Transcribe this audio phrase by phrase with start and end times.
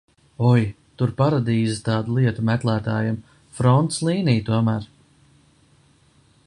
[0.51, 0.61] Oi,
[1.01, 3.21] tur paradīze tādu lietu meklētājiem,
[3.59, 4.93] frontes līnija tomēr.